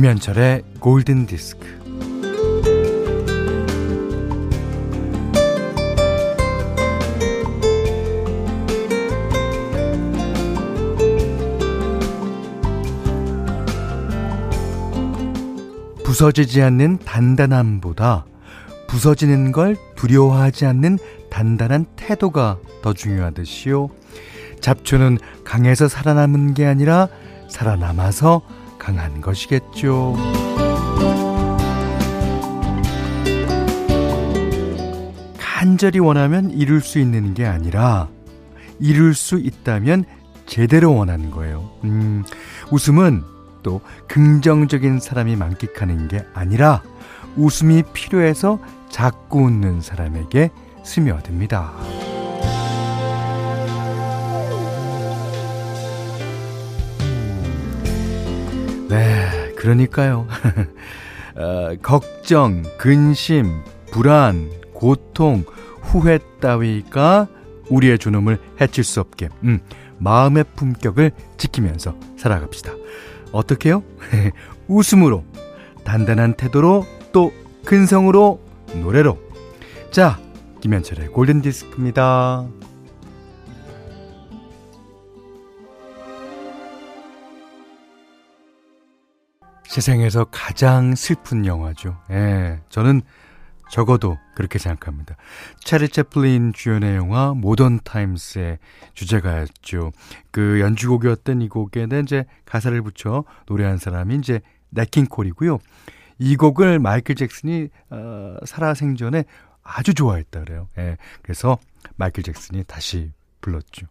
김현철의 0.00 0.62
골든 0.80 1.26
디스크. 1.26 1.66
부서지지 16.02 16.62
않는 16.62 17.00
단단함보다 17.00 18.24
부서지는 18.88 19.52
걸 19.52 19.76
두려워하지 19.96 20.64
않는 20.64 20.98
단단한 21.28 21.84
태도가 21.96 22.56
더 22.80 22.94
중요하듯이요. 22.94 23.90
잡초는 24.62 25.18
강해서 25.44 25.88
살아남은 25.88 26.54
게 26.54 26.64
아니라 26.64 27.08
살아남아서 27.50 28.40
강한 28.80 29.20
것이겠죠. 29.20 30.16
간절히 35.38 35.98
원하면 35.98 36.50
이룰 36.50 36.80
수 36.80 36.98
있는 36.98 37.34
게 37.34 37.44
아니라 37.46 38.08
이룰 38.80 39.14
수 39.14 39.38
있다면 39.38 40.04
제대로 40.46 40.96
원하는 40.96 41.30
거예요. 41.30 41.70
음, 41.84 42.24
웃음은 42.72 43.22
또 43.62 43.82
긍정적인 44.08 44.98
사람이 44.98 45.36
만끽하는 45.36 46.08
게 46.08 46.24
아니라 46.32 46.82
웃음이 47.36 47.84
필요해서 47.92 48.58
자꾸 48.88 49.42
웃는 49.42 49.82
사람에게 49.82 50.50
스며듭니다. 50.82 52.09
그러니까요. 59.60 60.26
어, 61.36 61.76
걱정, 61.82 62.62
근심, 62.78 63.60
불안, 63.92 64.50
고통, 64.72 65.44
후회 65.82 66.18
따위가 66.40 67.28
우리의 67.68 67.98
존엄을 67.98 68.38
해칠 68.60 68.82
수 68.84 69.00
없게, 69.00 69.28
음, 69.44 69.60
마음의 69.98 70.44
품격을 70.56 71.12
지키면서 71.36 71.94
살아갑시다. 72.16 72.72
어떻게요? 73.32 73.82
웃음으로, 74.66 75.24
단단한 75.84 76.34
태도로, 76.34 76.86
또 77.12 77.32
근성으로, 77.66 78.40
노래로. 78.76 79.18
자, 79.90 80.18
김현철의 80.62 81.08
골든디스크입니다. 81.08 82.46
세상에서 89.70 90.24
가장 90.32 90.96
슬픈 90.96 91.46
영화죠. 91.46 91.96
예, 92.10 92.58
저는 92.70 93.02
적어도 93.70 94.18
그렇게 94.34 94.58
생각합니다. 94.58 95.14
찰리 95.60 95.88
채플린 95.88 96.52
주연의 96.52 96.96
영화 96.96 97.34
모던 97.34 97.78
타임스의 97.84 98.58
주제가였죠. 98.94 99.92
그 100.32 100.58
연주곡이었던 100.58 101.42
이 101.42 101.48
곡에는 101.48 102.02
이제 102.02 102.24
가사를 102.46 102.82
붙여 102.82 103.22
노래한 103.46 103.78
사람이 103.78 104.16
이제 104.16 104.40
네킹콜이고요. 104.70 105.60
이 106.18 106.34
곡을 106.34 106.80
마이클 106.80 107.14
잭슨이 107.14 107.68
어, 107.90 108.38
살아생전에 108.44 109.22
아주 109.62 109.94
좋아했다 109.94 110.40
그래요. 110.40 110.66
예. 110.78 110.96
그래서 111.22 111.58
마이클 111.94 112.24
잭슨이 112.24 112.64
다시 112.64 113.12
불렀죠. 113.40 113.86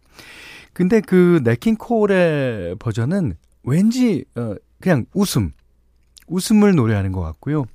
근데 0.74 1.00
그 1.00 1.40
네킹콜의 1.42 2.76
버전은 2.78 3.32
왠지 3.62 4.26
어, 4.36 4.54
그냥 4.78 5.06
웃음 5.14 5.52
웃음을 6.30 6.74
노래하는 6.74 7.12
것 7.12 7.20
같고요. 7.20 7.66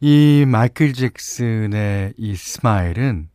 이 0.00 0.44
마이클 0.46 0.92
잭슨의 0.92 2.14
이 2.16 2.36
스마일은 2.36 3.28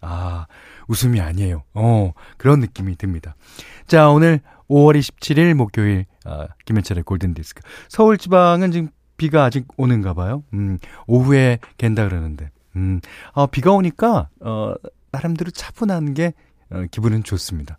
아, 0.00 0.46
웃음이 0.88 1.20
아니에요. 1.20 1.62
어, 1.74 2.12
그런 2.36 2.60
느낌이 2.60 2.96
듭니다. 2.96 3.34
자, 3.86 4.08
오늘 4.08 4.40
5월 4.68 4.98
27일 4.98 5.54
목요일 5.54 6.06
아, 6.24 6.48
김현철의 6.64 7.04
골든 7.04 7.34
디스크. 7.34 7.62
서울 7.88 8.18
지방은 8.18 8.72
지금 8.72 8.88
비가 9.16 9.44
아직 9.44 9.66
오는가 9.76 10.14
봐요. 10.14 10.42
음, 10.54 10.78
오후에 11.06 11.58
갠다 11.78 12.08
그러는데. 12.08 12.50
음, 12.76 13.00
아, 13.34 13.46
비가 13.46 13.72
오니까 13.72 14.28
어, 14.40 14.74
나름대로 15.12 15.50
차분한 15.50 16.14
게 16.14 16.32
어, 16.70 16.84
기분은 16.90 17.22
좋습니다. 17.22 17.78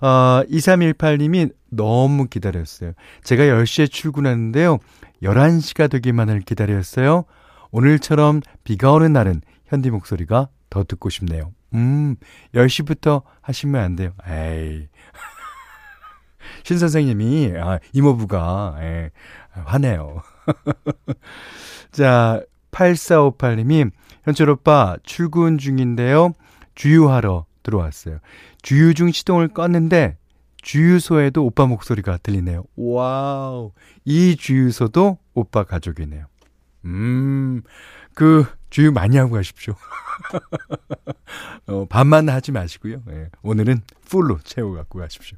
어, 0.00 0.42
2318님이 0.48 1.52
너무 1.70 2.26
기다렸어요. 2.26 2.92
제가 3.22 3.44
10시에 3.44 3.90
출근하는데요. 3.90 4.78
11시가 5.22 5.90
되기만을 5.90 6.40
기다렸어요. 6.40 7.24
오늘처럼 7.70 8.40
비가 8.64 8.92
오는 8.92 9.12
날은 9.12 9.42
현디 9.66 9.90
목소리가 9.90 10.48
더 10.70 10.84
듣고 10.84 11.10
싶네요. 11.10 11.52
음, 11.74 12.16
10시부터 12.54 13.22
하시면 13.42 13.80
안 13.82 13.96
돼요. 13.96 14.12
에이. 14.28 14.88
신 16.64 16.78
선생님이, 16.78 17.52
아, 17.58 17.78
이모부가, 17.92 18.76
예, 18.80 19.10
화내요. 19.52 20.22
자, 21.92 22.42
8458님이, 22.72 23.90
현철 24.24 24.50
오빠, 24.50 24.96
출근 25.02 25.58
중인데요. 25.58 26.32
주유하러 26.74 27.46
들어왔어요. 27.62 28.18
주유중 28.62 29.12
시동을 29.12 29.48
껐는데 29.48 30.16
주유소에도 30.62 31.44
오빠 31.44 31.66
목소리가 31.66 32.18
들리네요. 32.18 32.64
와우. 32.76 33.72
이 34.04 34.36
주유소도 34.36 35.18
오빠 35.34 35.64
가족이네요. 35.64 36.26
음, 36.84 37.62
그, 38.14 38.44
주유 38.70 38.92
많이 38.92 39.16
하고 39.16 39.32
가십시오. 39.32 39.74
어, 41.66 41.86
반만 41.88 42.28
하지 42.28 42.52
마시고요. 42.52 43.02
예, 43.10 43.30
오늘은 43.42 43.82
풀로 44.06 44.38
채워 44.44 44.74
갖고 44.74 44.98
가십시오. 44.98 45.36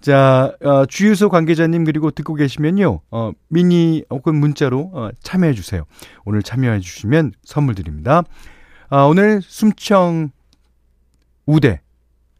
자, 0.00 0.54
어, 0.62 0.86
주유소 0.86 1.28
관계자님 1.28 1.84
그리고 1.84 2.10
듣고 2.10 2.34
계시면요. 2.34 3.00
어, 3.10 3.32
미니 3.48 4.04
혹은 4.10 4.36
문자로 4.36 4.90
어, 4.92 5.10
참여해 5.22 5.54
주세요. 5.54 5.84
오늘 6.24 6.42
참여해 6.42 6.80
주시면 6.80 7.32
선물 7.42 7.74
드립니다. 7.74 8.22
아, 8.88 9.02
오늘 9.02 9.40
숨청 9.42 10.30
우대 11.46 11.80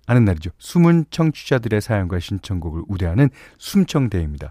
하는 0.06 0.24
날이죠. 0.24 0.50
숨은 0.58 1.06
청취자들의 1.10 1.80
사연과 1.80 2.20
신청곡을 2.20 2.82
우대하는 2.88 3.28
숨청대입니다. 3.58 4.50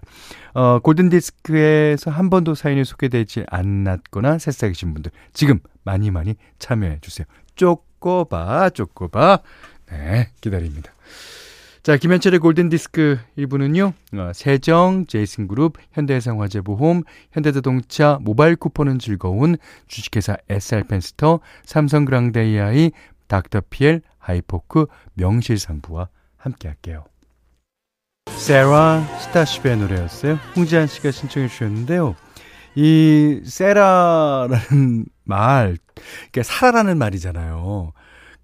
어, 0.54 0.78
골든디스크에서 0.80 2.10
한 2.10 2.30
번도 2.30 2.54
사연이 2.54 2.84
소개되지 2.84 3.44
않았거나 3.48 4.38
새싹이신 4.38 4.94
분들 4.94 5.10
지금 5.32 5.58
많이 5.82 6.10
많이 6.10 6.36
참여해 6.58 6.98
주세요. 7.00 7.26
쪼꼬바 7.56 8.70
쪼꼬바 8.70 9.40
네 9.90 10.28
기다립니다. 10.40 10.92
자 11.82 11.96
김현철의 11.96 12.40
골든디스크 12.40 13.18
1부는요. 13.38 13.92
어, 14.14 14.32
세정, 14.34 15.06
제이슨그룹, 15.06 15.74
현대해상화재보험, 15.92 17.02
현대자동차, 17.30 18.18
모바일 18.22 18.56
쿠폰은 18.56 18.98
즐거운 18.98 19.56
주식회사 19.86 20.36
SR펜스터, 20.48 21.38
삼성그랑데이아이, 21.64 22.90
닥터피엘, 23.28 24.02
하이포크, 24.26 24.86
명실상부와 25.14 26.08
함께 26.36 26.66
할게요. 26.66 27.04
세라 28.36 29.02
스타쉽의 29.20 29.76
노래였어요. 29.78 30.34
홍지한 30.56 30.88
씨가 30.88 31.12
신청해 31.12 31.48
주셨는데요. 31.48 32.16
이 32.74 33.40
세라라는 33.44 35.06
말, 35.24 35.78
그러니까 35.94 36.42
사라라는 36.42 36.98
말이잖아요. 36.98 37.92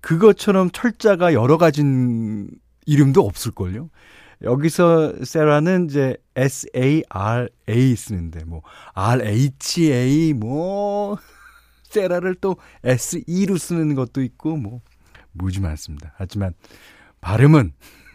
그것처럼 0.00 0.70
철자가 0.70 1.34
여러 1.34 1.58
가지 1.58 1.82
이름도 2.86 3.26
없을걸요. 3.26 3.90
여기서 4.42 5.24
세라는 5.24 5.86
이제 5.86 6.16
S-A-R-A 6.36 7.96
쓰는데, 7.96 8.44
뭐, 8.44 8.62
R-H-A, 8.94 10.32
뭐, 10.32 11.16
세라를 11.84 12.36
또 12.36 12.56
S-E로 12.82 13.56
쓰는 13.58 13.94
것도 13.94 14.22
있고, 14.22 14.56
뭐, 14.56 14.80
무지 15.32 15.60
많습니다. 15.60 16.12
하지만, 16.16 16.54
발음은, 17.20 17.72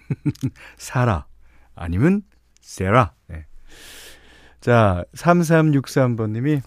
사라, 0.78 1.28
아니면, 1.76 2.24
세라. 2.62 3.14
네. 3.28 3.46
자, 4.62 5.04
3363번님이, 5.16 6.62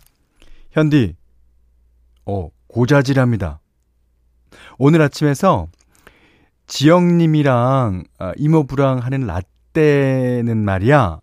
현디, 0.71 1.17
어, 2.27 2.51
고자질합니다. 2.69 3.61
오늘 4.79 5.03
아침에서 5.03 5.69
지영님이랑 6.67 8.05
아, 8.19 8.33
이모부랑 8.37 8.99
하는 8.99 9.27
라떼는 9.27 10.65
말이야. 10.65 11.21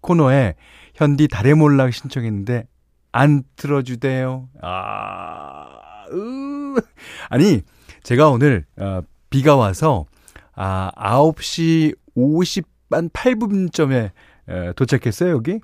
코너에 0.00 0.54
현디 0.94 1.28
달의 1.28 1.54
몰락 1.54 1.92
신청했는데 1.92 2.66
안 3.10 3.42
틀어주대요. 3.56 4.48
아, 4.62 6.04
으. 6.12 6.80
아니, 7.28 7.62
제가 8.08 8.30
오늘, 8.30 8.64
어, 8.78 9.02
비가 9.28 9.54
와서, 9.54 10.06
아, 10.54 10.90
9시 10.96 11.94
50반 12.16 13.12
8분쯤에 13.12 14.12
에, 14.48 14.72
도착했어요, 14.72 15.30
여기. 15.32 15.60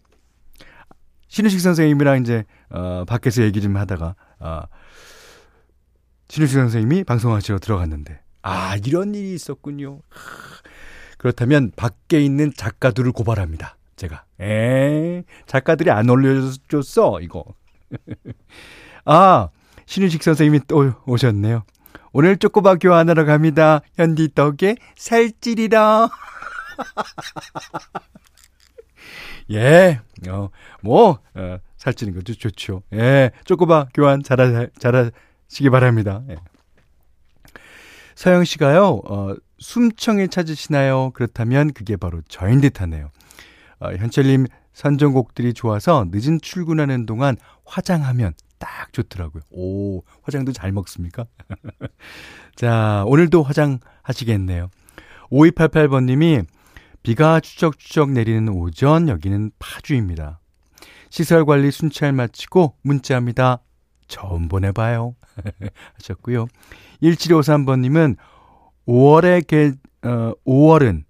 신우식 1.29 1.59
선생님이랑 1.59 2.21
이제, 2.21 2.45
어, 2.69 3.07
밖에서 3.07 3.45
얘기 3.45 3.63
좀 3.63 3.79
하다가, 3.79 4.15
아, 4.41 4.67
신우식 6.29 6.59
선생님이 6.59 7.05
방송하시러 7.05 7.61
들어갔는데, 7.61 8.21
아, 8.43 8.77
이런 8.85 9.15
일이 9.15 9.33
있었군요. 9.33 10.03
그렇다면 11.17 11.73
밖에 11.75 12.21
있는 12.21 12.53
작가들을 12.55 13.11
고발합니다. 13.13 13.79
제가. 13.97 14.25
에 14.39 15.23
작가들이 15.47 15.91
안 15.91 16.11
올려줬어, 16.11 17.23
이거. 17.23 17.43
아, 19.07 19.49
신우식 19.87 20.23
선생님이 20.23 20.61
또 20.69 20.93
오셨네요. 21.07 21.65
오늘 22.17 22.37
쪼꼬바 22.37 22.77
교환하러 22.77 23.25
갑니다. 23.25 23.81
현디 23.97 24.35
덕에 24.35 24.77
살찌리라. 24.95 26.09
예, 29.51 30.01
어, 30.29 30.49
뭐, 30.81 31.19
어, 31.35 31.59
살찌는 31.77 32.15
것도 32.15 32.35
좋죠. 32.35 32.85
예, 32.93 33.33
쪼꼬바 33.45 33.89
교환 33.95 34.23
잘하, 34.23 34.69
잘하시기 34.79 35.71
바랍니다. 35.71 36.23
예. 36.31 36.37
서영 38.15 38.45
씨가요, 38.45 39.01
어, 39.05 39.35
숨청을 39.59 40.29
찾으시나요? 40.29 41.11
그렇다면 41.15 41.73
그게 41.73 41.97
바로 41.97 42.23
저인 42.29 42.61
듯 42.61 42.81
하네요. 42.81 43.11
어, 43.81 43.91
현철님 43.91 44.47
선정곡들이 44.73 45.53
좋아서 45.53 46.07
늦은 46.13 46.41
출근하는 46.41 47.07
동안 47.07 47.37
화장하면 47.65 48.35
딱 48.65 48.95
좋더라고요. 48.95 49.43
오, 49.51 50.03
화장도 50.23 50.53
잘 50.53 50.73
먹습니까? 50.73 51.27
자, 52.57 53.05
오늘도 53.07 53.43
화장하시겠네요. 53.43 54.71
5288번님이 55.31 56.47
비가 57.03 57.41
추적추적 57.41 58.13
내리는 58.13 58.49
오전, 58.49 59.11
여기는 59.11 59.51
파주입니다. 59.59 60.41
시설 61.11 61.45
관리 61.45 61.71
순찰 61.71 62.15
마치고 62.15 62.77
문자합니다. 62.81 63.61
처음 64.09 64.49
보내봐요. 64.49 65.15
하셨고요. 66.01 66.47
1753번님은 67.03 68.17
5월의 68.89 69.47
개, 69.47 69.73
어, 70.09 70.33
5월은 70.47 71.05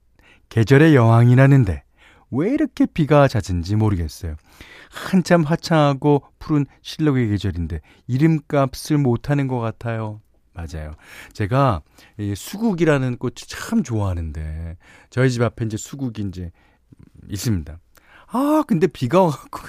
계절의 0.49 0.97
여왕이라는데 0.97 1.84
왜 2.35 2.53
이렇게 2.53 2.87
비가 2.87 3.29
잦은지 3.29 3.77
모르겠어요. 3.77 4.37
한참 4.91 5.43
화창하고 5.43 6.23
푸른 6.39 6.67
실록의 6.83 7.29
계절인데 7.29 7.81
이름값을 8.07 8.99
못하는 8.99 9.49
것 9.49 9.59
같아요. 9.61 10.21
맞아요. 10.53 10.95
제가 11.33 11.83
이 12.19 12.35
수국이라는 12.35 13.17
꽃을 13.19 13.35
참 13.35 13.83
좋아하는데 13.83 14.77
저희 15.11 15.31
집 15.31 15.43
앞에 15.43 15.65
이제 15.65 15.77
수국이 15.77 16.23
이제 16.23 16.53
있습니다. 17.29 17.79
아 18.29 18.65
근데 18.67 18.87
비가 18.87 19.23
와갖고 19.23 19.61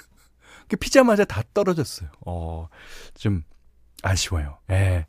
피자마자 0.79 1.25
다 1.25 1.43
떨어졌어요. 1.53 2.09
어, 2.25 2.67
좀 3.15 3.43
아쉬워요. 4.03 4.57
예. 4.69 5.05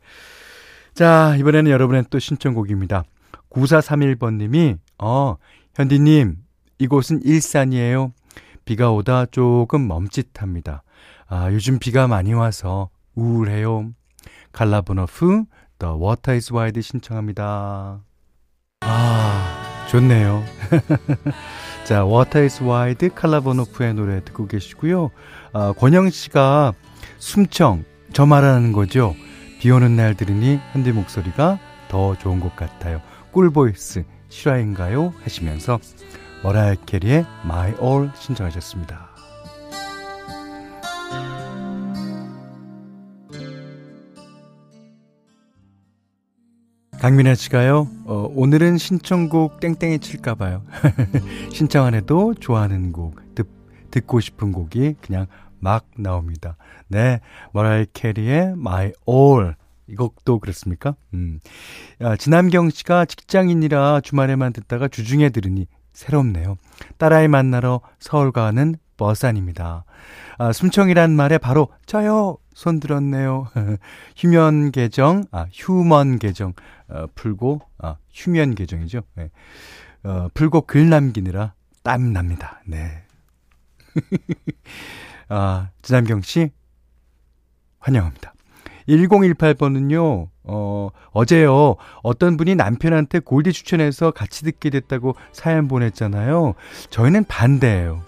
자, 0.95 1.37
이번에는 1.39 1.71
여러분의 1.71 2.05
또 2.09 2.19
신청곡입니다. 2.19 3.05
9431번님이, 3.51 4.79
어, 4.99 5.37
현디님, 5.75 6.37
이곳은 6.79 7.23
일산이에요. 7.25 8.13
비가 8.65 8.91
오다 8.93 9.27
조금 9.27 9.87
멈칫합니다. 9.87 10.83
아, 11.29 11.51
요즘 11.53 11.79
비가 11.79 12.07
많이 12.07 12.33
와서 12.35 12.91
우울해요. 13.15 13.91
갈라보너프, 14.53 15.45
The 15.79 15.95
Water 15.95 16.35
is 16.35 16.53
Wide 16.53 16.83
신청합니다. 16.83 18.01
아, 18.81 19.87
좋네요. 19.91 20.45
자, 21.85 22.05
Water 22.05 22.45
is 22.45 22.63
Wide 22.63 23.11
칼라보노프의 23.11 23.95
노래 23.95 24.25
듣고 24.25 24.47
계시고요. 24.47 25.11
아, 25.53 25.73
권영 25.73 26.11
씨가 26.11 26.75
숨청, 27.19 27.85
저 28.13 28.27
말하는 28.27 28.73
거죠. 28.73 29.15
비 29.61 29.71
오는 29.71 29.97
날 29.97 30.15
들으니 30.15 30.61
현디 30.73 30.93
목소리가 30.93 31.59
더 31.89 32.17
좋은 32.19 32.41
것 32.41 32.55
같아요. 32.57 33.01
꿀voice 33.33 34.05
실화인가요? 34.29 35.15
하시면서 35.23 35.79
머라이어 36.43 36.77
캐리의 36.87 37.25
My 37.45 37.75
All 37.81 38.11
신청하셨습니다. 38.15 39.07
강민아 47.01 47.35
씨가요, 47.35 47.89
어, 48.07 48.29
오늘은 48.35 48.79
신청곡 48.79 49.61
땡땡이 49.61 49.99
칠까봐요. 49.99 50.65
신청 51.53 51.85
안 51.85 51.95
해도 51.95 52.35
좋아하는 52.35 52.91
곡, 52.91 53.35
듣, 53.35 53.47
듣고 53.91 54.21
싶은 54.21 54.51
곡이 54.51 54.97
그냥 55.01 55.27
막 55.61 55.87
나옵니다. 55.99 56.57
네, 56.89 57.21
머라이어 57.53 57.87
캐리의 57.93 58.53
My 58.53 58.93
All. 59.09 59.55
이 59.89 59.95
곡도 59.95 60.41
그렇습니까? 60.41 60.97
음. 61.15 61.39
아, 62.01 62.17
지남경 62.17 62.71
씨가 62.71 63.05
직장인이라 63.05 64.01
주말에만 64.01 64.53
듣다가 64.53 64.89
주중에 64.89 65.29
들으니 65.29 65.67
새롭네요. 65.97 66.59
딸아이 66.99 67.27
만나러 67.27 67.81
서울 67.99 68.31
가는 68.31 68.77
버스 68.99 69.25
안입니다. 69.25 69.85
아, 70.39 70.53
숨청이란 70.53 71.17
말에 71.17 71.39
바로 71.39 71.69
저요 71.87 72.37
손 72.55 72.81
들었네요. 72.81 73.49
휴면 74.17 74.73
계정, 74.73 75.25
아 75.31 75.47
휴먼 75.51 76.19
계정 76.19 76.53
어, 76.89 77.07
풀고 77.15 77.63
아 77.79 77.97
휴면 78.13 78.55
계정이죠. 78.55 79.03
네. 79.15 79.31
어, 80.05 80.29
풀고 80.35 80.63
글 80.63 80.91
남기느라 80.91 81.55
땀 81.83 82.13
납니다. 82.13 82.61
네. 82.67 83.03
아 85.31 85.71
지남경 85.81 86.21
씨 86.21 86.51
환영합니다. 87.79 88.35
1018번은요, 88.87 90.29
어, 90.47 90.91
어제요, 91.11 91.77
어떤 92.03 92.37
분이 92.37 92.55
남편한테 92.55 93.19
골디 93.21 93.53
추천해서 93.53 94.11
같이 94.11 94.45
듣게 94.45 94.71
됐다고 94.71 95.15
사연 95.33 95.69
보냈잖아요. 95.69 96.55
저희는 96.91 97.25
반대예요. 97.25 98.03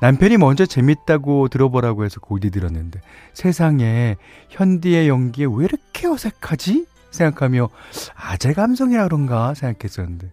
남편이 0.00 0.36
먼저 0.36 0.66
재밌다고 0.66 1.46
들어보라고 1.48 2.04
해서 2.04 2.18
골디 2.18 2.50
들었는데 2.50 3.00
세상에 3.34 4.16
현디의 4.48 5.08
연기에 5.08 5.46
왜 5.46 5.64
이렇게 5.64 6.08
어색하지? 6.08 6.86
생각하며 7.12 7.68
아재 8.14 8.52
감성이라 8.52 9.04
그런가 9.04 9.54
생각했었는데 9.54 10.30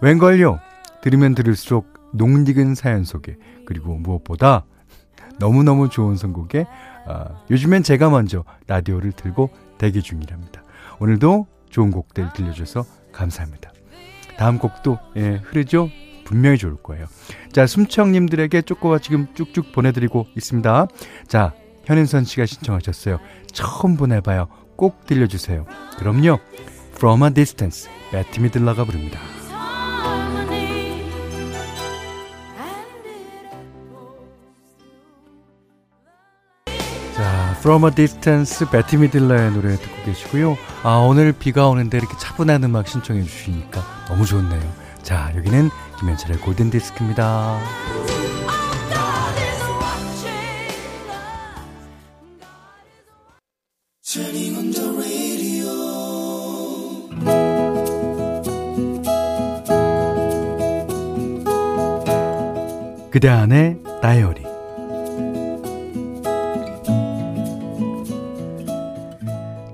웬걸요? 0.00 0.58
들으면 1.02 1.34
들을수록 1.34 1.92
농익은 2.12 2.74
사연 2.74 3.04
속에 3.04 3.36
그리고 3.66 3.96
무엇보다 3.96 4.64
너무너무 5.38 5.90
좋은 5.90 6.16
선곡에 6.16 6.66
아, 7.06 7.28
요즘엔 7.50 7.82
제가 7.82 8.08
먼저 8.08 8.44
라디오를 8.66 9.12
들고 9.12 9.50
대기 9.76 10.00
중이랍니다. 10.00 10.63
오늘도 11.00 11.46
좋은 11.70 11.90
곡들 11.90 12.30
들려줘서 12.34 12.84
감사합니다. 13.12 13.72
다음 14.36 14.58
곡도 14.58 14.98
예, 15.16 15.40
흐르죠? 15.42 15.90
분명히 16.24 16.58
좋을 16.58 16.76
거예요. 16.76 17.06
자, 17.52 17.66
숨청님들에게 17.66 18.62
쪼꼬가 18.62 18.98
지금 18.98 19.26
쭉쭉 19.34 19.72
보내드리고 19.72 20.26
있습니다. 20.36 20.86
자, 21.28 21.52
현인선 21.84 22.24
씨가 22.24 22.46
신청하셨어요. 22.46 23.18
처음 23.52 23.96
보내봐요. 23.96 24.48
꼭 24.76 25.06
들려주세요. 25.06 25.66
그럼요. 25.98 26.38
From 26.96 27.22
a 27.24 27.30
Distance, 27.34 27.90
배티 28.10 28.40
미들러가 28.40 28.84
부릅니다. 28.84 29.20
자, 37.14 37.54
From 37.58 37.84
a 37.84 37.90
Distance, 37.94 38.66
배티 38.70 38.96
미들러의 38.96 39.52
노래 39.52 39.76
듣고 39.76 40.02
계시고요. 40.04 40.58
아, 40.82 40.96
오늘 40.96 41.32
비가 41.32 41.68
오는데 41.68 41.98
이렇게 41.98 42.16
차분한 42.18 42.64
음악 42.64 42.88
신청해 42.88 43.22
주시니까 43.22 43.82
너무 44.08 44.26
좋네요. 44.26 44.60
자, 45.02 45.32
여기는 45.36 45.70
김현철의 46.00 46.38
골든 46.40 46.70
디스크입니다. 46.70 47.60
그대 63.10 63.28
안의 63.28 63.73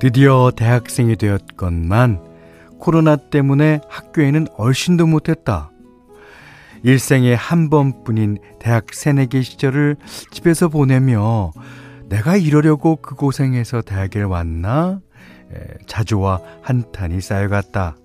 드디어 0.01 0.51
대학생이 0.57 1.17
되었건만 1.17 2.25
코로나 2.79 3.17
때문에 3.17 3.83
학교에는 3.87 4.47
얼씬도 4.57 5.07
못했다. 5.07 5.71
일생에 6.83 7.35
한 7.35 7.69
번뿐인 7.69 8.39
대학 8.59 8.95
새내기 8.95 9.43
시절을 9.43 9.97
집에서 10.31 10.69
보내며 10.69 11.53
내가 12.09 12.37
이러려고 12.37 12.97
그 12.97 13.15
고생해서 13.15 13.83
대학에 13.83 14.23
왔나? 14.23 15.01
자주와 15.87 16.41
한탄이 16.63 17.21
쌓여갔다. 17.21 17.97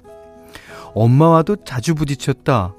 엄마와도 0.96 1.64
자주 1.64 1.96
부딪혔다. 1.96 2.74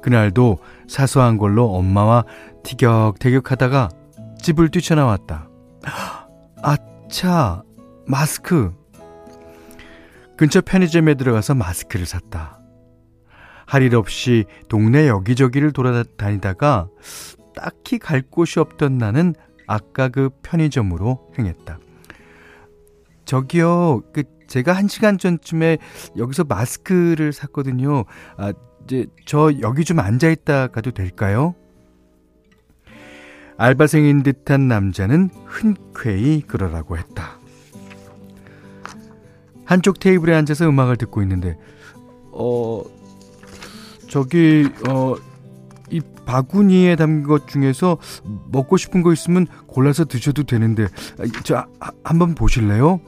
그날도 0.00 0.60
사소한 0.88 1.36
걸로 1.36 1.74
엄마와 1.74 2.24
티격태격 2.62 3.50
하다가 3.50 3.90
집을 4.40 4.70
뛰쳐나왔다. 4.70 5.50
아차, 6.62 7.63
마스크. 8.06 8.72
근처 10.36 10.60
편의점에 10.60 11.14
들어가서 11.14 11.54
마스크를 11.54 12.06
샀다. 12.06 12.60
할 13.66 13.82
일 13.82 13.96
없이 13.96 14.44
동네 14.68 15.08
여기저기를 15.08 15.72
돌아다니다가 15.72 16.88
딱히 17.56 17.98
갈 17.98 18.20
곳이 18.22 18.60
없던 18.60 18.98
나는 18.98 19.34
아까 19.66 20.08
그 20.08 20.30
편의점으로 20.42 21.32
행했다. 21.38 21.78
저기요, 23.24 24.02
그 24.12 24.24
제가 24.48 24.74
한 24.74 24.86
시간 24.86 25.16
전쯤에 25.16 25.78
여기서 26.18 26.44
마스크를 26.44 27.32
샀거든요. 27.32 28.04
아, 28.36 28.52
이제 28.84 29.06
저 29.24 29.50
여기 29.62 29.84
좀 29.84 29.98
앉아 29.98 30.28
있다 30.28 30.66
가도 30.66 30.90
될까요? 30.90 31.54
알바생인 33.56 34.22
듯한 34.24 34.68
남자는 34.68 35.30
흔쾌히 35.46 36.42
그러라고 36.42 36.98
했다. 36.98 37.38
한쪽 39.64 39.98
테이블에 40.00 40.34
앉아서 40.34 40.68
음악을 40.68 40.96
듣고 40.96 41.22
있는데, 41.22 41.56
어, 42.32 42.82
저기, 44.08 44.68
어, 44.88 45.14
이 45.90 46.00
바구니에 46.26 46.96
담긴 46.96 47.24
것 47.24 47.48
중에서 47.48 47.98
먹고 48.50 48.76
싶은 48.76 49.02
거 49.02 49.12
있으면 49.12 49.46
골라서 49.66 50.04
드셔도 50.04 50.44
되는데, 50.44 50.88
저, 51.44 51.66
한번 52.02 52.34
보실래요? 52.34 53.00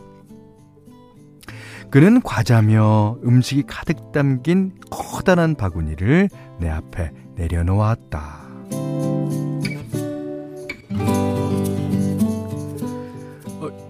그는 1.90 2.20
과자며 2.20 3.18
음식이 3.24 3.64
가득 3.66 4.12
담긴 4.12 4.72
커다란 4.90 5.54
바구니를 5.54 6.28
내 6.58 6.68
앞에 6.68 7.12
내려놓았다. 7.36 8.45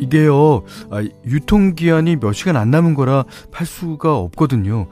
이게요, 0.06 0.62
아, 0.90 1.02
유통기한이 1.25 2.16
몇 2.16 2.32
시간 2.32 2.56
안 2.56 2.70
남은 2.70 2.94
거라 2.94 3.25
팔 3.50 3.66
수가 3.66 4.16
없거든요. 4.16 4.88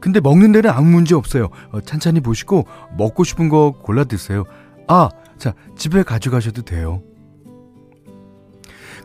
근데 0.00 0.20
먹는 0.20 0.52
데는 0.52 0.70
아무 0.70 0.90
문제 0.90 1.14
없어요. 1.14 1.48
어, 1.72 1.80
찬찬히 1.80 2.20
보시고 2.20 2.66
먹고 2.96 3.24
싶은 3.24 3.48
거 3.48 3.72
골라 3.82 4.04
드세요. 4.04 4.44
아, 4.86 5.08
자, 5.38 5.54
집에 5.76 6.02
가져가셔도 6.02 6.62
돼요. 6.62 7.02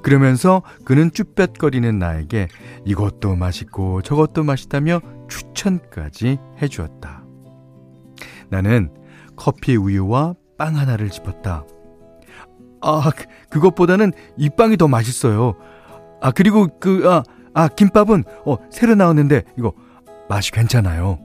그러면서 0.02 0.62
그는 0.86 1.12
쭈뼛거리는 1.12 2.00
나에게 2.00 2.48
이것도 2.86 3.36
맛있고 3.36 4.02
저것도 4.02 4.44
맛있다며 4.44 5.02
추천까지 5.30 6.38
해주었다. 6.62 7.24
나는 8.50 8.94
커피 9.36 9.76
우유와 9.76 10.36
빵 10.58 10.78
하나를 10.78 11.10
집었다. 11.10 11.66
아, 12.82 13.12
그, 13.16 13.26
그것보다는 13.50 14.14
이 14.38 14.50
빵이 14.50 14.78
더 14.78 14.88
맛있어요. 14.88 15.56
아, 16.22 16.32
그리고 16.32 16.68
그, 16.80 17.10
아, 17.10 17.24
아, 17.54 17.68
김밥은, 17.68 18.24
어, 18.46 18.58
새로 18.72 18.96
나왔는데, 18.96 19.44
이거, 19.58 19.74
맛이 20.28 20.52
괜찮아요. 20.52 21.20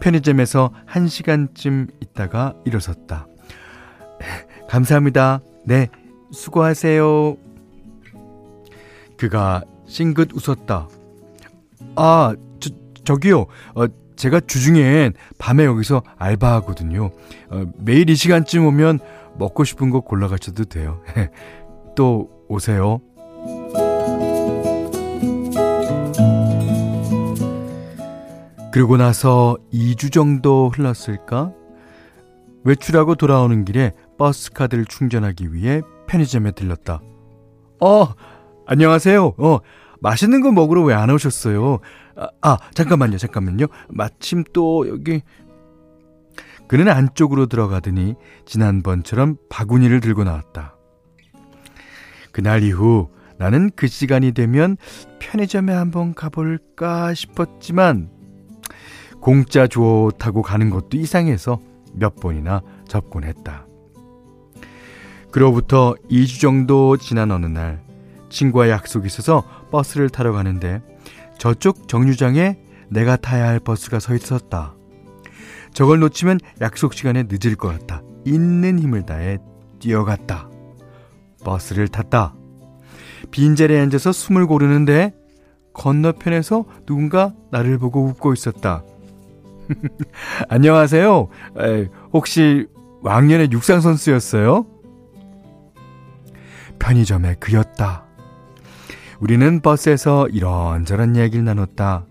편의점에서 0.00 0.72
한 0.86 1.08
시간쯤 1.08 1.88
있다가 2.00 2.54
일어섰다. 2.64 3.26
감사합니다. 4.68 5.40
네, 5.64 5.88
수고하세요. 6.32 7.36
그가 9.16 9.62
싱긋 9.86 10.32
웃었다. 10.32 10.88
아, 11.96 12.34
저, 12.60 12.70
저기요. 13.04 13.46
어, 13.74 13.86
제가 14.16 14.40
주중엔 14.40 15.14
밤에 15.38 15.64
여기서 15.64 16.02
알바하거든요. 16.16 17.10
어, 17.50 17.64
매일 17.78 18.10
이 18.10 18.14
시간쯤 18.14 18.66
오면 18.66 18.98
먹고 19.38 19.64
싶은 19.64 19.90
거 19.90 20.00
골라가셔도 20.00 20.64
돼요. 20.64 21.02
또 21.96 22.28
오세요. 22.48 23.00
그러고 28.70 28.96
나서 28.96 29.56
2주 29.72 30.12
정도 30.12 30.70
흘렀을까? 30.74 31.52
외출하고 32.64 33.14
돌아오는 33.14 33.64
길에 33.64 33.92
버스 34.18 34.52
카드를 34.52 34.84
충전하기 34.84 35.54
위해 35.54 35.80
편의점에 36.06 36.52
들렀다. 36.52 37.00
어, 37.80 38.08
안녕하세요. 38.66 39.34
어, 39.38 39.58
맛있는 40.00 40.42
거 40.42 40.52
먹으러 40.52 40.82
왜 40.82 40.94
안 40.94 41.10
오셨어요? 41.10 41.78
아, 42.16 42.28
아, 42.42 42.58
잠깐만요, 42.74 43.16
잠깐만요. 43.16 43.66
마침 43.88 44.44
또 44.52 44.88
여기. 44.88 45.22
그는 46.68 46.88
안쪽으로 46.88 47.46
들어가더니 47.46 48.14
지난번처럼 48.44 49.36
바구니를 49.48 50.00
들고 50.00 50.24
나왔다. 50.24 50.76
그날 52.30 52.62
이후 52.62 53.08
나는 53.38 53.70
그 53.74 53.86
시간이 53.86 54.32
되면 54.32 54.76
편의점에 55.18 55.72
한번 55.72 56.14
가볼까 56.14 57.14
싶었지만 57.14 58.10
공짜 59.20 59.66
좋다고 59.66 60.42
가는 60.42 60.70
것도 60.70 60.96
이상해서 60.96 61.58
몇 61.94 62.16
번이나 62.16 62.62
접근했다. 62.86 63.66
그로부터 65.30 65.94
2주 66.10 66.40
정도 66.40 66.96
지난 66.96 67.30
어느 67.30 67.46
날 67.46 67.82
친구와 68.28 68.68
약속이 68.68 69.06
있어서 69.06 69.42
버스를 69.70 70.10
타러 70.10 70.32
가는데 70.32 70.82
저쪽 71.38 71.88
정류장에 71.88 72.58
내가 72.88 73.16
타야 73.16 73.48
할 73.48 73.60
버스가 73.60 74.00
서 74.00 74.14
있었다. 74.14 74.77
저걸 75.78 76.00
놓치면 76.00 76.40
약속 76.60 76.92
시간에 76.92 77.22
늦을 77.28 77.54
것 77.54 77.68
같다. 77.68 78.02
있는 78.24 78.80
힘을 78.80 79.06
다해 79.06 79.38
뛰어갔다. 79.78 80.50
버스를 81.44 81.86
탔다. 81.86 82.34
빈자리에 83.30 83.78
앉아서 83.82 84.10
숨을 84.10 84.48
고르는데 84.48 85.14
건너편에서 85.74 86.64
누군가 86.84 87.32
나를 87.52 87.78
보고 87.78 88.04
웃고 88.06 88.32
있었다. 88.32 88.82
안녕하세요. 90.50 91.28
에, 91.60 91.86
혹시 92.12 92.66
왕년의 93.02 93.52
육상 93.52 93.80
선수였어요? 93.80 94.66
편의점에 96.80 97.36
그였다. 97.36 98.04
우리는 99.20 99.60
버스에서 99.60 100.26
이런저런 100.26 101.14
얘기를 101.14 101.44
나눴다. 101.44 102.04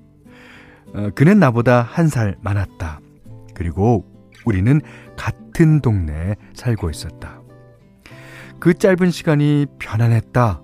어, 0.95 1.09
그는 1.15 1.38
나보다 1.38 1.81
한 1.81 2.07
살 2.07 2.38
많았다. 2.39 3.01
그리고 3.57 4.05
우리는 4.45 4.79
같은 5.17 5.81
동네에 5.81 6.35
살고 6.53 6.91
있었다. 6.91 7.41
그 8.59 8.75
짧은 8.75 9.09
시간이 9.09 9.65
편안했다. 9.79 10.61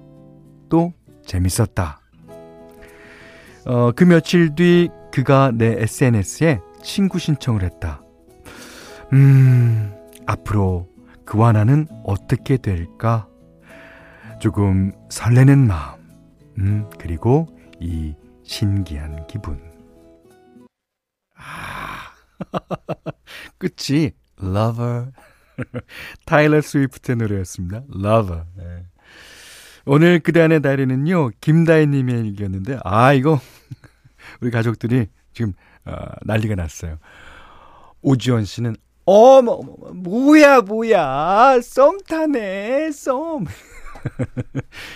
또 0.70 0.94
재밌었다. 1.26 2.02
어, 3.66 3.92
그 3.96 4.04
며칠 4.04 4.54
뒤 4.54 4.90
그가 5.12 5.52
내 5.56 5.82
SNS에 5.82 6.62
친구 6.84 7.18
신청을 7.18 7.64
했다. 7.64 8.04
음, 9.12 9.92
앞으로 10.28 10.88
그와 11.26 11.52
나는 11.52 11.88
어떻게 12.04 12.58
될까? 12.58 13.28
조금 14.40 14.92
설레는 15.10 15.66
마음, 15.66 16.00
음, 16.60 16.90
그리고 17.00 17.48
이 17.80 18.14
신기한 18.44 19.26
기분. 19.26 19.60
아, 21.36 21.93
끝이 23.58 24.12
Lover. 24.42 25.12
타일러 26.26 26.62
스위프트의 26.62 27.18
노래였습니다. 27.18 27.84
Lover. 27.94 28.44
네. 28.58 28.86
오늘 29.86 30.20
그대안의 30.20 30.62
달에는요, 30.62 31.32
김다희 31.42 31.88
님의 31.88 32.20
일기였는데, 32.28 32.80
아, 32.84 33.14
이거, 33.14 33.40
우리 34.40 34.50
가족들이 34.50 35.08
지금, 35.34 35.54
어, 35.86 35.94
난리가 36.22 36.56
났어요. 36.56 37.00
오지원 38.02 38.46
씨는, 38.46 38.78
어머, 39.06 39.58
뭐야, 39.94 40.62
뭐야, 40.62 41.60
썸 41.62 41.98
타네, 42.08 42.92
썸. 42.92 43.46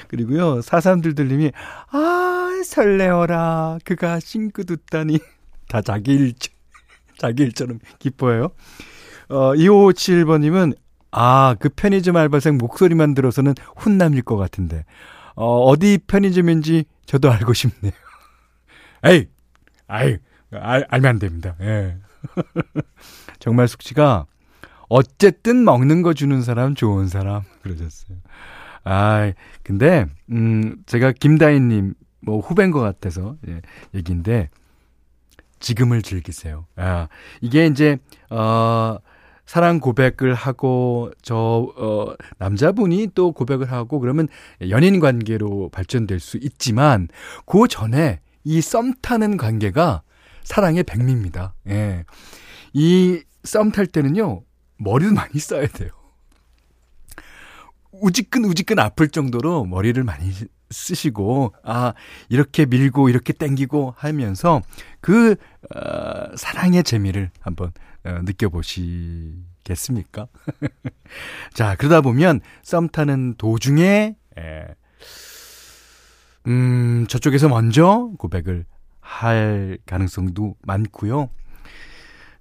그리고요, 0.07 0.61
사삼들들님이, 0.61 1.51
아, 1.91 2.61
설레어라. 2.63 3.79
그가 3.83 4.21
싱긋 4.21 4.71
웃다니. 4.71 5.19
다 5.67 5.81
자기 5.81 6.13
일, 6.13 6.33
자기 7.17 7.43
일처럼 7.43 7.79
기뻐요. 8.00 8.50
어, 9.29 9.53
2557번님은, 9.53 10.75
아, 11.12 11.55
그 11.59 11.69
편의점 11.69 12.15
알바생 12.15 12.57
목소리만 12.57 13.13
들어서는 13.13 13.53
훈남일 13.75 14.21
것 14.24 14.38
같은데. 14.38 14.86
어, 15.36 15.63
어디 15.63 16.00
편의점인지 16.07 16.86
저도 17.05 17.31
알고 17.31 17.53
싶네요. 17.53 17.91
에이! 19.05 19.27
아이, 19.88 20.17
알, 20.51 20.86
알면 20.89 21.09
안 21.09 21.19
됩니다. 21.19 21.55
예. 21.62 21.97
정말 23.39 23.67
숙취가 23.67 24.25
어쨌든 24.89 25.63
먹는 25.63 26.01
거 26.01 26.13
주는 26.13 26.41
사람 26.41 26.75
좋은 26.75 27.07
사람 27.07 27.43
그러셨어요. 27.62 28.17
아, 28.83 29.31
근데, 29.63 30.05
음, 30.31 30.77
제가 30.86 31.12
김다희 31.12 31.59
님, 31.59 31.93
뭐, 32.21 32.39
후배인 32.39 32.71
것 32.71 32.79
같아서, 32.79 33.36
예, 33.47 33.62
얘기인데, 33.93 34.50
지금을 35.59 36.01
즐기세요. 36.01 36.65
아, 36.75 37.07
이게 37.41 37.65
이제, 37.67 37.97
어, 38.29 38.97
사랑 39.45 39.79
고백을 39.79 40.33
하고 40.33 41.09
저 41.21 41.35
어, 41.77 42.13
남자분이 42.37 43.09
또 43.15 43.31
고백을 43.31 43.71
하고 43.71 43.99
그러면 44.01 44.27
연인 44.69 44.99
관계로 44.99 45.69
발전될 45.69 46.19
수 46.19 46.37
있지만 46.37 47.07
그 47.45 47.67
전에 47.69 48.19
이 48.43 48.59
썸 48.61 48.93
타는 49.01 49.37
관계가 49.37 50.01
사랑의 50.43 50.83
백미입니다. 50.83 51.53
예. 51.69 52.03
이 52.73 53.21
썸 53.45 53.71
탈 53.71 53.87
때는요. 53.87 54.43
머리를 54.79 55.13
많이 55.13 55.39
써야 55.39 55.65
돼요. 55.67 55.89
우지끈 57.91 58.45
우지끈 58.45 58.79
아플 58.79 59.07
정도로 59.07 59.65
머리를 59.65 60.03
많이 60.03 60.29
쓰시고 60.69 61.53
아 61.63 61.93
이렇게 62.29 62.65
밀고 62.65 63.09
이렇게 63.09 63.33
땡기고 63.33 63.95
하면서 63.97 64.62
그 65.01 65.36
어, 65.75 66.36
사랑의 66.36 66.83
재미를 66.83 67.31
한번 67.39 67.71
어, 68.03 68.19
느껴보시겠습니까? 68.24 70.27
자 71.53 71.75
그러다 71.75 72.01
보면 72.01 72.41
썸 72.63 72.89
타는 72.89 73.36
도중에 73.38 74.15
에, 74.38 74.65
음 76.47 77.05
저쪽에서 77.07 77.50
먼저 77.50 78.12
고백을 78.17 78.65
할 79.00 79.77
가능성도 79.86 80.55
많고요. 80.63 81.29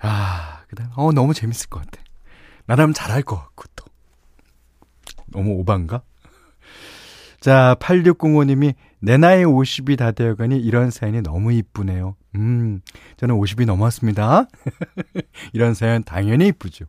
아 0.01 0.63
그다음 0.69 0.91
어 0.97 1.13
너무 1.13 1.35
재밌을 1.35 1.69
것 1.69 1.85
같아. 1.85 2.03
나라면 2.67 2.95
잘할 2.95 3.23
것 3.23 3.37
같고 3.37 3.65
또 3.77 3.85
너무 5.27 5.53
오반가? 5.53 6.03
자, 7.47 7.77
8605님이 7.79 8.75
내 8.99 9.19
나이 9.19 9.45
50이 9.45 9.97
다 9.97 10.11
되어가니 10.11 10.59
이런 10.59 10.91
사연이 10.91 11.23
너무 11.23 11.53
이쁘네요. 11.53 12.17
음, 12.35 12.81
저는 13.19 13.37
50이 13.37 13.67
넘었습니다. 13.67 14.49
이런 15.55 15.73
사연 15.75 16.03
당연히 16.03 16.49
이쁘죠. 16.49 16.87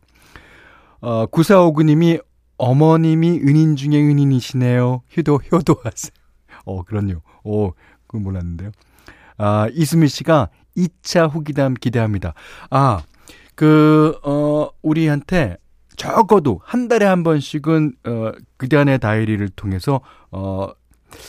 어, 1.00 1.26
9459님이 1.26 2.20
어머님이 2.56 3.38
은인 3.38 3.76
중에 3.76 4.02
은인이시네요. 4.02 5.02
효도, 5.16 5.36
효도하세요. 5.36 6.10
어, 6.64 6.82
그럼요. 6.82 7.20
어, 7.44 7.70
그건 8.08 8.24
몰랐는데요. 8.24 8.72
아, 9.36 9.68
이수미 9.70 10.08
씨가 10.08 10.48
2차 10.76 11.30
후기담 11.32 11.74
기대합니다. 11.74 12.34
아, 12.70 13.04
그, 13.54 14.18
어, 14.24 14.70
우리한테 14.82 15.56
적어도 15.98 16.62
한 16.64 16.88
달에 16.88 17.04
한 17.04 17.22
번씩은 17.22 17.92
어 18.06 18.32
그단의 18.56 18.98
다이리를 18.98 19.46
통해서 19.50 20.00
어 20.30 20.68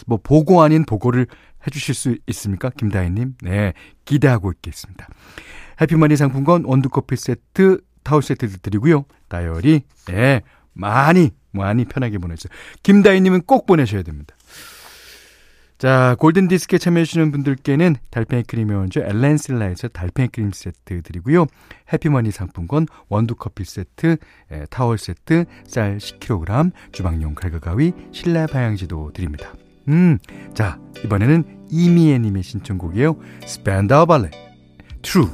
뭐 0.05 0.19
보고 0.21 0.61
아닌 0.61 0.85
보고를 0.85 1.27
해 1.65 1.71
주실 1.71 1.95
수 1.95 2.17
있습니까? 2.27 2.69
김다희 2.69 3.09
님. 3.09 3.35
네. 3.41 3.73
기대하고 4.05 4.51
있겠습니다. 4.53 5.07
해피머니 5.81 6.15
상품권 6.17 6.63
원두 6.65 6.89
커피 6.89 7.15
세트 7.15 7.81
타월 8.03 8.21
세트 8.21 8.59
드리고요. 8.59 9.05
다이어리 9.27 9.81
네. 10.07 10.41
많이 10.73 11.31
많이 11.51 11.85
편하게 11.85 12.17
보내주세요. 12.17 12.51
김다희 12.83 13.21
님은 13.21 13.41
꼭 13.41 13.65
보내셔야 13.65 14.03
됩니다. 14.03 14.35
자, 15.79 16.17
골든 16.19 16.49
디스크에 16.49 16.77
참여해주시는 16.77 17.31
분들께는 17.31 17.95
달팽이 18.11 18.43
크림의 18.43 18.75
원조 18.75 18.99
엘렌실라에서 18.99 19.87
달팽이 19.87 20.27
크림 20.27 20.51
세트 20.51 21.01
드리고요. 21.03 21.45
해피머니 21.93 22.31
상품권, 22.31 22.85
원두커피 23.07 23.63
세트, 23.63 24.17
에, 24.51 24.65
타월 24.69 24.97
세트, 24.97 25.45
쌀 25.65 25.97
10kg, 25.97 26.73
주방용 26.91 27.33
칼과 27.33 27.59
가위, 27.59 27.93
실내 28.11 28.45
방향제도 28.45 29.11
드립니다. 29.13 29.53
음, 29.87 30.17
자, 30.53 30.77
이번에는 31.05 31.67
이미애님의 31.71 32.43
신청곡이에요. 32.43 33.15
스팬다우 33.45 34.05
발레, 34.05 34.31
True. 35.01 35.29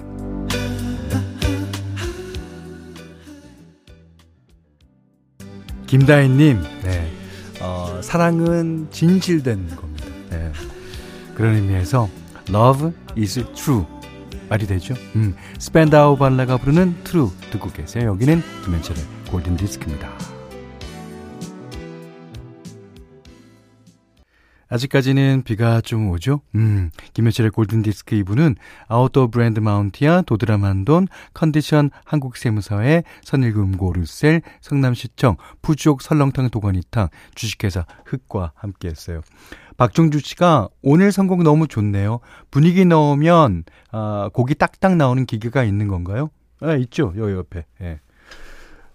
김다희님, 5.87 6.61
네, 6.83 7.11
어, 7.61 7.99
사랑은 8.03 8.91
진실된 8.91 9.75
겁니다. 9.75 9.94
네. 11.35 11.37
그런 11.37 11.55
의미에서 11.55 12.09
Love 12.49 12.91
is 13.17 13.45
true 13.53 13.85
말이 14.49 14.67
되죠. 14.67 14.93
음, 15.15 15.35
스팬다우 15.59 16.17
발레가 16.17 16.57
부르는 16.57 17.03
True 17.03 17.29
듣고 17.51 17.71
계세요. 17.71 18.09
여기는 18.09 18.41
김현철의 18.63 19.03
골든 19.31 19.57
디스크입니다. 19.57 20.09
아직까지는 24.67 25.43
비가 25.43 25.79
좀 25.81 26.09
오죠? 26.09 26.41
음, 26.55 26.89
김현철의 27.13 27.51
골든디스크 27.51 28.15
2부는 28.23 28.55
아웃도어 28.87 29.27
브랜드 29.27 29.59
마운티아, 29.59 30.23
도드라만돈, 30.23 31.07
컨디션 31.33 31.91
한국세무사회, 32.03 33.03
선일금고 33.23 33.93
루셀, 33.93 34.41
성남시청, 34.61 35.37
푸주옥 35.61 36.01
설렁탕 36.01 36.49
도가니탕, 36.49 37.09
주식회사 37.35 37.85
흑과 38.05 38.53
함께 38.55 38.89
했어요. 38.89 39.21
박종주 39.77 40.19
씨가 40.19 40.69
오늘 40.81 41.11
선곡 41.11 41.43
너무 41.43 41.67
좋네요. 41.67 42.19
분위기 42.51 42.85
넣으면 42.85 43.63
아, 43.91 44.29
곡이 44.33 44.55
딱딱 44.55 44.95
나오는 44.95 45.25
기계가 45.25 45.63
있는 45.63 45.87
건가요? 45.87 46.29
아, 46.61 46.75
있죠. 46.75 47.13
요 47.17 47.37
옆에. 47.37 47.65
예. 47.81 47.99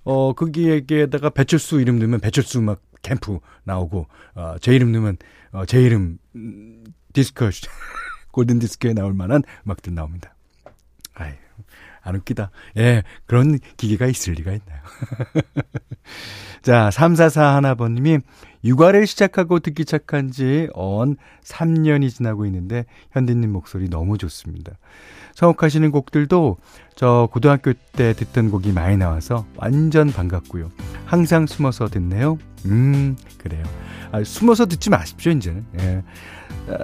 어, 0.05 0.33
거기에다가 0.33 1.31
배철수 1.31 1.81
이름 1.81 1.99
넣으면 1.99 2.21
배철수 2.21 2.61
막 2.62 2.81
캠프 3.03 3.38
나오고 3.64 4.07
어, 4.35 4.55
제 4.61 4.75
이름 4.75 4.93
넣으면 4.93 5.16
어, 5.53 5.64
제 5.66 5.83
이름 5.83 6.19
음, 6.35 6.85
디스크 7.12 7.51
골든 8.33 8.59
디스크에 8.59 8.95
나올 8.95 9.14
만한 9.14 9.43
음악들 9.66 9.95
나옵니다. 9.95 10.35
아이, 11.14 11.33
안 12.03 12.17
웃기다. 12.17 12.51
예, 12.79 13.03
그런 13.27 13.59
기계가 13.77 14.07
있을 14.07 14.35
리가 14.35 14.53
있나요? 14.53 14.81
자, 16.63 16.91
3441 16.91 17.43
하나번님이 17.57 18.19
육아를 18.65 19.07
시작하고 19.07 19.61
듣기 19.61 19.83
시작한 19.85 20.31
지 20.31 20.69
언 20.75 21.17
3년이 21.45 22.11
지나고 22.11 22.45
있는데 22.47 22.85
현디님 23.13 23.51
목소리 23.51 23.89
너무 23.89 24.19
좋습니다. 24.19 24.73
선곡하시는 25.35 25.91
곡들도 25.91 26.59
저 26.97 27.29
고등학교 27.33 27.73
때 27.93 28.13
듣던 28.13 28.51
곡이 28.51 28.73
많이 28.73 28.99
나와서 28.99 29.47
완전 29.57 30.13
반갑고요. 30.13 30.71
항상 31.07 31.47
숨어서 31.47 31.89
듣네요. 31.89 32.37
음, 32.67 33.17
그래요. 33.39 33.65
아, 34.13 34.23
숨어서 34.23 34.67
듣지 34.67 34.91
마십시오, 34.91 35.33
이제는. 35.33 35.65
예. 35.81 36.03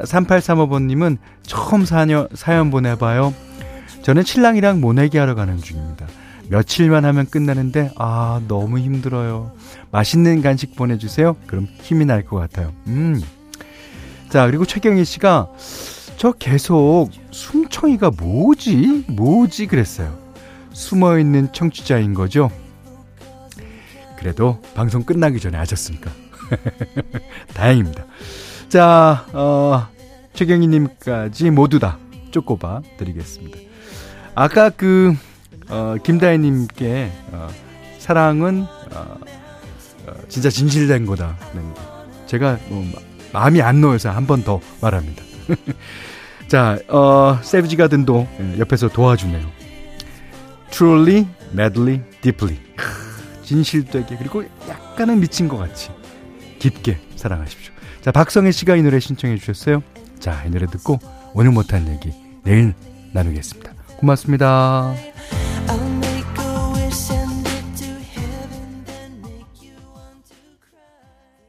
3835번님은 0.05 1.19
처음 1.43 1.85
사연, 1.85 2.29
사연 2.35 2.71
보내봐요. 2.71 3.35
저는 4.07 4.23
신랑이랑 4.23 4.81
모내기 4.81 5.19
하러 5.19 5.35
가는 5.35 5.59
중입니다. 5.59 6.07
며칠만 6.49 7.05
하면 7.07 7.27
끝나는데 7.27 7.91
아 7.97 8.41
너무 8.47 8.79
힘들어요. 8.79 9.51
맛있는 9.91 10.43
간식 10.43 10.77
보내주세요. 10.77 11.37
그럼 11.49 11.67
힘이 11.83 12.05
날 12.05 12.23
것 12.25 12.37
같아요. 12.37 12.73
음. 12.87 13.21
자 14.29 14.47
그리고 14.47 14.65
최경희 14.65 15.05
씨가 15.05 15.49
저 16.19 16.31
계속 16.31 17.09
숨청이가 17.33 18.13
뭐지 18.13 19.07
뭐지 19.09 19.67
그랬어요. 19.67 20.17
숨어 20.73 21.19
있는 21.19 21.53
청취자인 21.53 22.15
거죠. 22.15 22.53
그래도 24.21 24.63
방송 24.77 25.03
끝나기 25.03 25.41
전에 25.41 25.59
아셨습니까? 25.59 26.13
다행입니다. 27.55 28.05
자, 28.69 29.27
어, 29.33 29.89
최경희님까지 30.33 31.51
모두 31.51 31.81
다 31.81 31.99
쪼꼬바 32.31 32.83
드리겠습니다. 32.99 33.66
아까 34.37 34.71
그 34.71 35.15
어, 35.69 35.97
김다혜님께 36.03 37.11
어, 37.33 37.49
사랑은 37.99 38.67
어, 38.93 39.19
어, 40.07 40.13
진짜 40.29 40.51
진실된 40.51 41.07
거다. 41.07 41.37
네. 41.55 41.61
제가 42.27 42.59
뭐, 42.69 42.85
마음이 43.33 43.63
안 43.63 43.81
놓여서 43.81 44.11
한 44.11 44.27
번 44.27 44.45
더 44.45 44.61
말합니다. 44.81 45.25
자, 46.49 46.79
어, 46.89 47.39
세브지 47.43 47.77
가든도 47.77 48.29
예, 48.41 48.59
옆에서 48.59 48.89
도와주네요. 48.89 49.45
Truly, 50.71 51.27
madly, 51.53 52.03
deeply. 52.21 52.61
진실되게 53.43 54.17
그리고 54.19 54.45
약간은 54.69 55.19
미친 55.21 55.49
것 55.49 55.57
같이 55.57 55.91
깊게 56.59 56.99
사랑하십시오. 57.17 57.73
자, 58.03 58.13
박성혜 58.13 58.53
씨가 58.53 58.77
이 58.77 58.83
노래 58.83 59.01
신청해 59.01 59.39
주셨어요. 59.39 59.83
자, 60.21 60.45
이 60.45 60.51
노래 60.51 60.67
듣고 60.67 60.99
오늘 61.35 61.51
못한 61.53 61.89
얘기 61.89 62.13
내일 62.45 62.75
나누겠습니다. 63.13 63.73
고맙습니다. 63.97 64.95